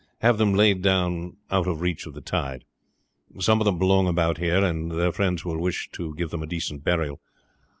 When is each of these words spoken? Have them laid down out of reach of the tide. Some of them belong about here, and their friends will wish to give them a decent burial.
Have 0.21 0.39
them 0.39 0.55
laid 0.55 0.81
down 0.81 1.37
out 1.51 1.67
of 1.67 1.79
reach 1.79 2.07
of 2.07 2.15
the 2.15 2.21
tide. 2.21 2.65
Some 3.39 3.61
of 3.61 3.65
them 3.65 3.77
belong 3.77 4.07
about 4.07 4.39
here, 4.39 4.65
and 4.65 4.89
their 4.89 5.11
friends 5.11 5.45
will 5.45 5.59
wish 5.59 5.91
to 5.91 6.15
give 6.15 6.31
them 6.31 6.41
a 6.41 6.47
decent 6.47 6.83
burial. 6.83 7.21